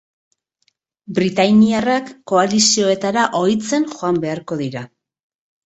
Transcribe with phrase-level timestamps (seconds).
[1.19, 4.87] Britainiarrak koalizioetara ohitzen joan beharko dira.